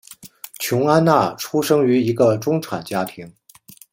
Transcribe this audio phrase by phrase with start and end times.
[0.57, 3.31] 琼安娜出生于一个中产家庭。